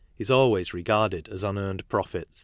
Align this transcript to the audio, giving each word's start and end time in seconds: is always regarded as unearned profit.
is 0.17 0.31
always 0.31 0.73
regarded 0.73 1.29
as 1.29 1.43
unearned 1.43 1.87
profit. 1.87 2.27